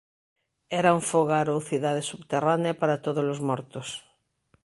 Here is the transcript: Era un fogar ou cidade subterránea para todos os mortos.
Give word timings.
Era 0.79 0.95
un 0.97 1.03
fogar 1.11 1.47
ou 1.53 1.59
cidade 1.69 2.07
subterránea 2.11 2.73
para 2.81 3.01
todos 3.05 3.25
os 3.33 3.39
mortos. 3.49 3.87